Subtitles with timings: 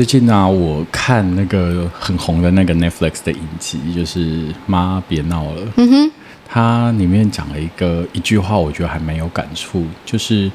[0.00, 5.60] 最近呢、啊，我看那个很红的那个 Netflix 的影集，就是《妈别闹了》。
[5.76, 6.10] 嗯哼，
[6.48, 10.50] 它里面讲了一个一句话，我觉得还蛮有感触，就是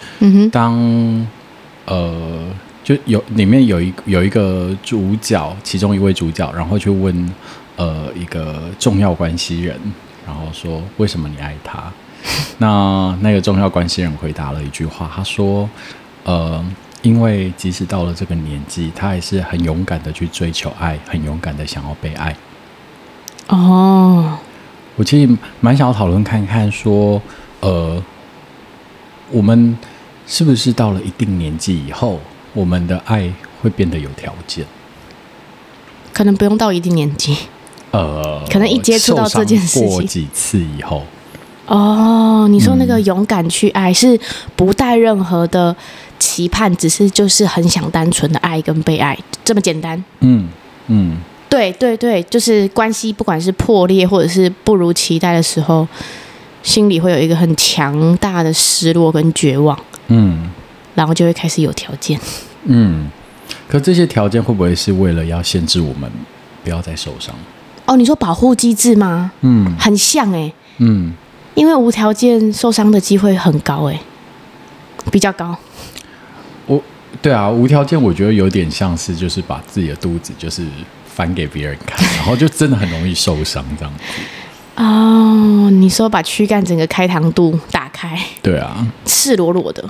[0.51, 1.27] 当、嗯、
[1.85, 2.47] 呃，
[2.83, 7.31] 就有里面有一有一个主角，其中一位主角，然后去问
[7.75, 9.79] 呃一个重要关系人，
[10.25, 11.83] 然后说为什么你爱他？
[12.57, 15.69] 那那个重要关系人回答了一句话，他说
[16.23, 16.65] 呃。
[17.05, 22.35] 因为即使到了这个年纪，他还是很勇敢的去追求爱，很勇敢的想要被爱。
[23.47, 24.35] 哦，
[24.95, 27.21] 我其实蛮想要讨论看看，说，
[27.59, 28.01] 呃，
[29.29, 29.77] 我们
[30.25, 32.19] 是不是到了一定年纪以后，
[32.53, 33.31] 我们的爱
[33.61, 34.65] 会变得有条件？
[36.11, 37.37] 可能不用到一定年纪，
[37.91, 41.03] 呃，可能一接触到这件事情，过几次以后。
[41.67, 44.19] 哦，你说那个勇敢去爱，是
[44.55, 45.75] 不带任何的
[46.35, 50.03] 期盼，只是就是很想单纯的爱跟被爱，这么简单。
[50.19, 50.49] 嗯
[50.87, 51.15] 嗯，
[51.47, 55.87] 对对对，就是关系不管是破裂或者是不如期待的时候，
[56.61, 59.79] 心里会有一个很强大的失落跟绝望。
[60.07, 60.51] 嗯，
[60.93, 62.19] 然后就会开始有条件。
[62.65, 63.09] 嗯，
[63.69, 66.11] 可这些条件会不会是为了要限制我们
[66.65, 67.33] 不要再受伤？
[67.85, 69.31] 哦，你说保护机制吗？
[69.39, 70.53] 嗯，很像哎、欸。
[70.79, 71.13] 嗯。
[71.55, 73.97] 因为无条件受伤的机会很高，哎，
[75.09, 75.55] 比较高。
[76.65, 76.81] 我，
[77.21, 80.63] 对啊，无条件，我觉得有点像是就是把自己的肚子就是
[81.05, 84.03] 翻给别人看，然后就真的很容易受伤这样子。
[84.75, 88.19] 哦，你说把躯干整个开膛肚打开？
[88.41, 89.83] 对啊，赤裸裸的。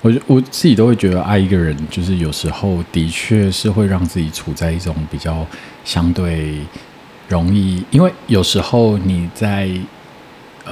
[0.00, 5.46] 我我自己都会觉得爱一个人，就是有时候的确是会让自己处在一种比较
[5.84, 6.54] 相对
[7.28, 9.68] 容易，因为有时候你在。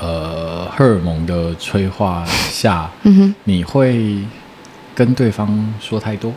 [0.00, 4.16] 呃，荷尔蒙的催化下，嗯哼，你会
[4.98, 5.46] 跟对方
[5.80, 6.32] 说太多，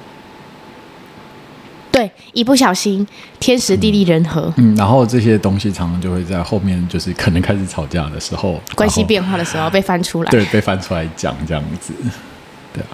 [1.91, 3.07] 对，一不小心
[3.39, 11.91] 天时地利人和，嗯，然后这些东西常常就会在后面，就是可能开始吵架的时候，关系变化的时候被翻出来，对，被翻出来讲这样子，
[12.71, 12.93] 对啊，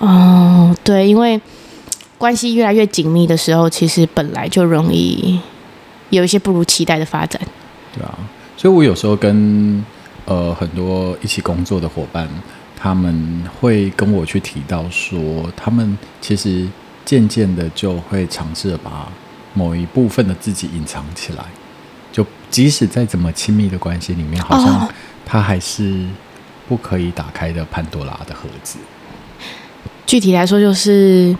[0.00, 1.38] 哦，对，因为
[2.16, 5.38] 关系越来越紧密的时候，其实本来就容易
[6.08, 7.38] 有一些不如期待的发展，
[7.94, 8.18] 对啊。
[8.56, 9.84] 所以，我有时候跟
[10.24, 12.26] 呃很多一起工作的伙伴，
[12.82, 16.66] 他们会跟我去提到说，他们其实
[17.04, 19.08] 渐渐的就会尝试着把
[19.54, 21.44] 某一部分的自己隐藏起来，
[22.10, 24.88] 就即使在怎么亲密的关系里面，好像
[25.24, 26.04] 他还是
[26.68, 28.80] 不可以打开的潘多拉的盒子。
[30.04, 31.36] 具体来说，就是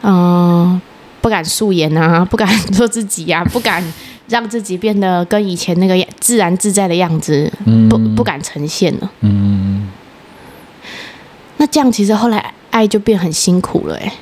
[0.00, 0.82] 嗯、呃，
[1.20, 3.84] 不敢素颜啊，不敢做自己呀、啊，不敢。
[4.28, 7.48] 让自己变得跟以前那个自然自在的样子
[7.88, 9.08] 不，不不敢呈现了。
[9.20, 9.85] 嗯，
[11.58, 14.12] 那这样其实后来爱就变很辛苦了，哎。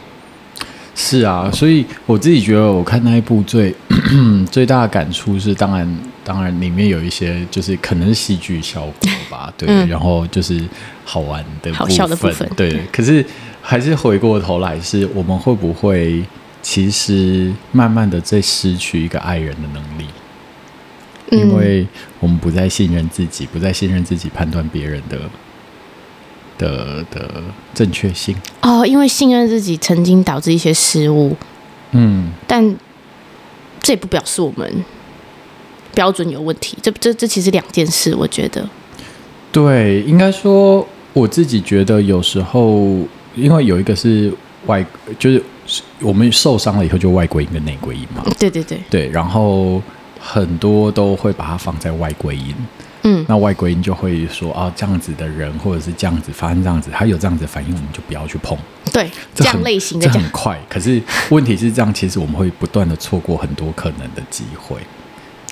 [0.97, 3.75] 是啊，所以我自己觉得，我看那一部最
[4.51, 10.63] 最大的感触是，当然当然里面有一些就是可能是戏剧效果吧， 对，嗯、然后就是
[11.05, 12.71] 好玩的部分，好笑的部分，对。
[12.71, 13.25] 对可是
[13.61, 16.23] 还是回过头来，是我们会不会？
[16.67, 20.07] 其实，慢慢的在失去一个爱人的能力，
[21.31, 21.87] 因为
[22.21, 25.19] 我们不再信任自己，不再信任自己判断别人的
[26.59, 27.43] 的的
[27.75, 28.35] 正确性。
[28.63, 31.37] 哦，因为信任自己曾经导致一些失误。
[31.93, 32.77] 嗯，但
[33.81, 34.85] 这也不表示我们
[35.95, 36.77] 标准有问题。
[36.83, 38.69] 这这这其实两件事，我觉得。
[39.53, 42.99] 对，应该说我自己觉得有时候，
[43.35, 44.33] 因为有一个是
[44.67, 44.85] 外，
[45.19, 45.43] 就是。
[45.99, 48.23] 我们受伤了以后，就外归因跟内归因嘛。
[48.39, 49.83] 对对对，对，然后
[50.27, 52.55] 很多都会把它放在外归因。
[53.03, 58.57] 嗯，那外归因就会说啊，这样子的人或者是这样子发生这样子，他有这样子的反应，我们就不要去碰。
[58.91, 60.59] 对，这样类型的这很快。
[60.69, 64.79] 可是问题是这样，其实我们会不断的错过很多可能的机会。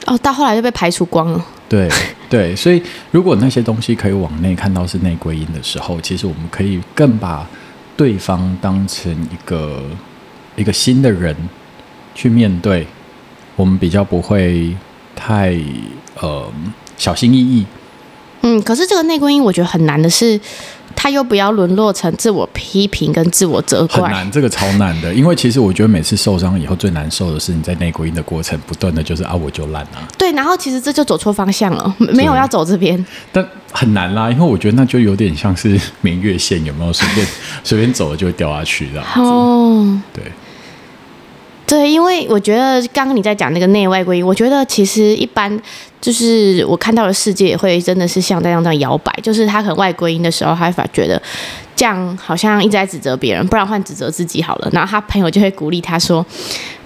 [0.06, 1.44] 哦，到后来就被排除光了。
[1.68, 1.88] 对
[2.30, 7.46] 对，所以如果那些东西可以往内看到是内归因的时候，其实我们可以更把
[7.96, 9.82] 对方当成一个。
[10.54, 11.34] 一个新的人
[12.14, 12.86] 去面对，
[13.56, 14.74] 我们比较不会
[15.14, 15.56] 太
[16.20, 16.50] 呃
[16.96, 17.66] 小心翼翼。
[18.42, 20.40] 嗯，可是这个内归因我觉得很难的是，
[20.96, 24.02] 他又不要沦落成自我批评跟自我责怪。
[24.02, 25.14] 很难，这个超难的。
[25.14, 30.02] 因为其实我觉得每次受伤以后最难受的是你在内归因的过程，不断的就是啊我就烂啊。
[30.18, 33.06] 对，然后其实这就走错方向了，没有要走这边。
[33.30, 37.24] 但很难啦，因为我觉得那就有点像是明月线，有没有随便
[37.62, 39.20] 随便走了就会掉下去这样子。
[39.20, 40.24] 哦，对。
[41.72, 45.50] 对，因为我觉得刚刚你在讲那个内外归因，我觉得其实一般
[46.02, 51.20] 就是我看到的世界也会真的是像这样这样摇摆，就是他可能外归因的时候，他会发觉得
[51.74, 54.68] 这样好像一直在指责别人，不然换指责自己好了。
[54.70, 56.22] 然后他朋友就会鼓励他说：“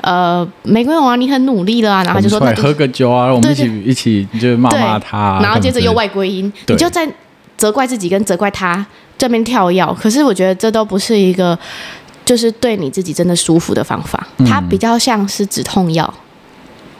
[0.02, 7.04] 呃，没关系啊，你很努力了啊。”然后他就说：“来喝个酒啊，我们一起一起就骂骂他。”然后接着又外归因，你就在
[7.56, 8.86] 责怪自己跟责怪他
[9.18, 9.84] 这边跳跃。
[10.00, 11.58] 可是我觉得这都不是一个
[12.26, 16.12] 就是对你自己真的舒服的方法，它比较像是止痛药。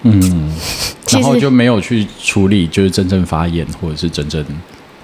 [0.02, 0.52] 嗯，
[1.11, 4.44] 然后就没有去处理，就是真正发炎或者是真正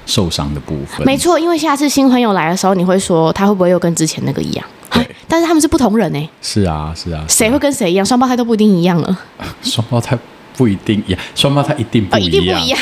[0.07, 1.05] 受伤的部分。
[1.05, 4.65] 没错，因为下次新朋友来的时候，你会说他会不会又跟之前那个一样？
[4.93, 6.31] 对， 但是他们是不同人呢、欸。
[6.41, 8.07] 是啊，是啊，谁会跟谁一样？
[8.07, 9.19] 双胞胎都不一定一样了。
[9.63, 10.17] 双胞胎
[10.57, 12.79] 不一定一样，双胞胎一定不一样，哦、一定不一样。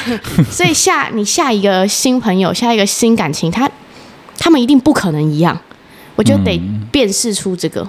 [0.51, 3.71] 所以下你下一个新朋友，下一个新感情，他
[4.37, 5.59] 他们一定不可能一样。
[6.17, 6.61] 我觉得得
[7.01, 7.81] 辨识出这个。
[7.83, 7.89] 嗯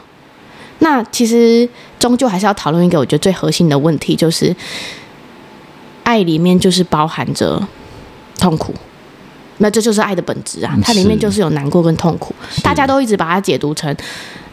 [0.84, 1.70] 那其实
[2.00, 4.56] 终究还是要讨论一个我觉得最核心的问题，就是
[6.02, 7.62] 爱里面就是包含着
[8.40, 8.74] 痛苦，
[9.60, 10.76] 那这就是爱的本质啊！
[10.82, 13.96] 它里面就是有难过跟痛苦，大家都一直把它解读成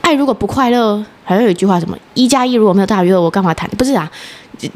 [0.02, 3.66] 爱如果不快乐，好像有一句话什么一加一如果没有大于二，我干嘛谈？
[3.78, 4.10] 不是啊，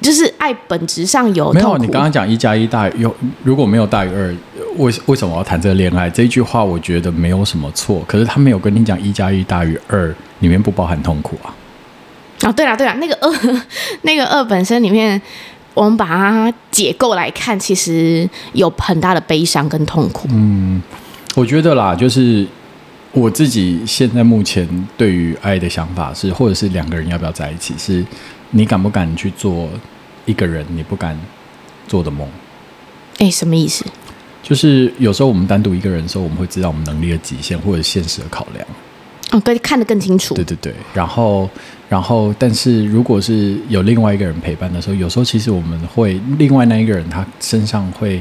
[0.00, 1.52] 就是爱本质上有。
[1.52, 4.34] 没有，你刚刚讲一加一大于有如果没有大于二，
[4.76, 6.08] 为为什么我要谈这个恋爱？
[6.08, 10.14] 这一句话我觉得没有什么错，可是他没有跟你讲一加一大于二。
[10.42, 11.54] 里面不包含痛苦啊！
[12.42, 13.62] 哦，对了对了，那个二，
[14.02, 15.22] 那个二本身里面，
[15.72, 20.26] 我们把它解构来看，其实有很大的悲伤跟痛苦。
[20.32, 20.82] 嗯，
[21.36, 22.44] 我觉得啦，就是
[23.12, 28.04] 我自己现在目前对于爱的想法是，或者是两个人要不要在一起，是
[28.52, 29.68] 你敢不敢去做
[30.24, 31.18] 一个人你不敢
[31.88, 32.28] 做的梦？
[33.18, 33.84] 哎，什么意思？
[34.42, 38.66] 就是有时候我们单独一个人的时候，我们会知道我们能力的极限或者现实的考量。
[39.30, 40.34] 哦，可以看得更清楚。
[40.34, 41.48] 对对对，然后，
[41.88, 48.20] 然后，但是如果是有另外一个人陪伴的时候，有时候其实我们会另外那一个人他身上会，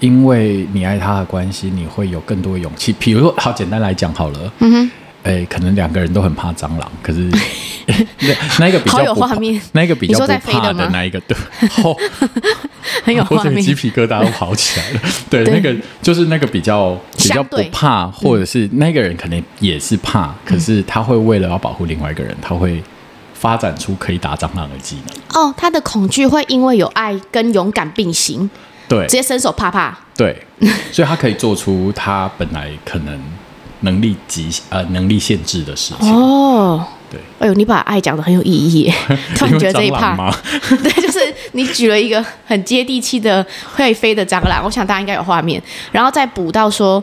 [0.00, 2.92] 因为你爱他的关系，你会有更多的勇气。
[2.98, 4.90] 比如说，好简单来讲好了，嗯哼。
[5.22, 7.30] 哎，可能两个人都很怕蟑螂，可是
[8.18, 11.36] 那那一个比较好有画面，那一个比较不怕的那一个，对，
[13.04, 15.00] 很有画面，鸡皮疙瘩都跑起来了。
[15.30, 15.54] 对，对。
[15.54, 22.82] 那个就是那个比较比较不怕，或者是那个人可能也是怕，嗯、可是他会为了要保护另外一个人，他会
[23.32, 25.40] 发展出可以打蟑螂的技能。
[25.40, 28.50] 哦，他的恐惧会因为有爱跟勇敢并行，
[28.88, 30.36] 对，直接伸手啪啪，对，
[30.90, 33.20] 所以他可以做出他本来可能。
[33.82, 38.92] 能力极呃能力限制的事情哦，对，哎呦，你把爱讲的很有意义，
[39.36, 40.16] 突然觉得这一趴，
[40.82, 41.18] 对，就是
[41.52, 43.46] 你举了一个很接地气的
[43.76, 45.62] 会飞的蟑螂，我想大家应该有画面，
[45.92, 47.02] 然后再补到说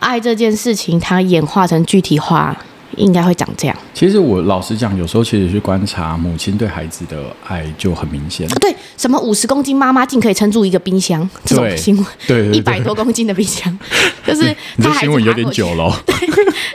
[0.00, 2.56] 爱这件事情，它演化成具体化。
[2.98, 3.74] 应该会长这样。
[3.94, 8.46] 其实我老实讲，有时候其实去观察母亲对孩子的爱就很明显。
[8.60, 13.76] 对，什么五十公斤妈妈竟可以撑住一个冰箱这种新闻，对，一百多公斤的冰箱，
[14.26, 15.92] 就是他新闻有点久了。
[16.06, 16.14] 对，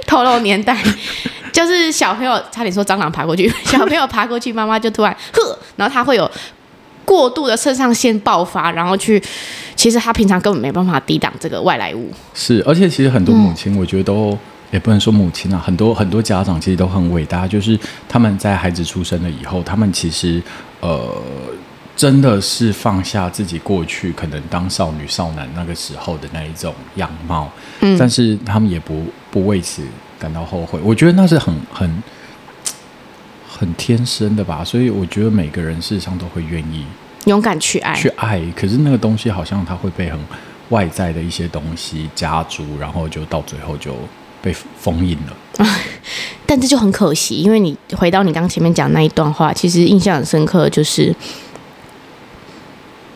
[0.05, 0.77] 透露年代，
[1.51, 6.29] 就是小朋友差点说蟑螂爬过去， 小朋友爬过去，妈妈就突然呵，然后他会有
[7.05, 9.21] 过度的肾上腺爆发，然后去，
[9.75, 12.11] 其实他平常根本没办法抵挡这个外来物。
[12.33, 14.31] 是，而且其实很多母亲，我觉得都。
[14.31, 17.79] 嗯也不能说母亲啊，很多很多家长其实都很伟大，就是
[18.09, 20.43] 他们在孩子出生了以后，他们其实
[20.81, 21.09] 呃
[21.97, 27.51] 真的是放下自己过去可能当少女少男那个时候的那一种样貌，
[27.81, 29.81] 嗯，但是他们也不不为此
[30.19, 30.79] 感到后悔。
[30.83, 32.03] 我觉得那是很很
[33.49, 36.85] 很天生的吧，所以我觉得每个人事实上都会愿意
[37.25, 40.19] 勇敢去爱去爱，可是那个东西好像它会被很
[40.69, 43.97] 外在的一些东西加诸，然后就到最后就。
[44.39, 45.35] 被封印了，
[46.45, 51.13] 但这就很可惜，因为你回到你刚前面讲那一段话，其实印象很深刻，就是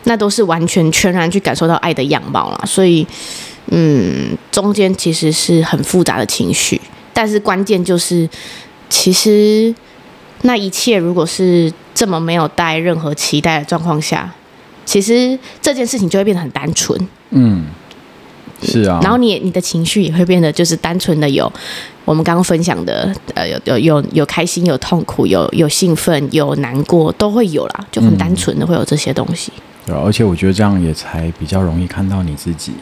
[0.04, 2.60] 那都是完全全然去感受到爱的样貌啦。
[2.66, 3.06] 所以，
[3.70, 6.80] 嗯，中间其实是很复杂的情绪，
[7.12, 8.28] 但是关键就是，
[8.88, 9.74] 其实
[10.42, 14.32] 那一切如果是这么没有带任何期待的状况下，
[14.84, 17.08] 其实这件事情就会变得很单纯。
[17.30, 17.66] 嗯。
[18.64, 21.52] 是啊，然后你你的情绪也会变得就是单纯的有
[22.04, 29.52] 我们刚刚分享的，呃，有有有有开心，有痛苦，有有兴奋，有难过，都会有啦，就很单纯的会有这些东西。
[29.86, 32.74] 对，而且我觉得这样也才比较容易看到你自己。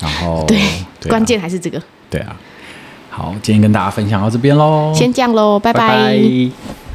[0.00, 0.56] 然后， 对，
[1.00, 1.80] 对啊，关键还是这个。
[2.08, 2.36] 对啊，
[3.10, 5.80] 好，今天跟大家分享到这边喽，先这样喽，拜拜。
[5.80, 6.89] 拜拜。